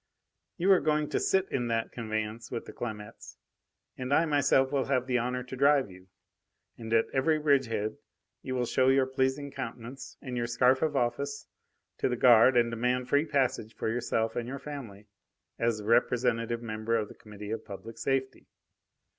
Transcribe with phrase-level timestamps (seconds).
[0.57, 3.37] "You are going to sit in that conveyance with the Clamettes,
[3.95, 6.07] and I myself will have the honour to drive you.
[6.75, 7.97] And at every bridgehead
[8.41, 11.45] you will show your pleasing countenance and your scarf of office
[11.99, 15.05] to the guard and demand free passage for yourself and your family,
[15.59, 18.47] as a representative member of the Committee of Public Safety.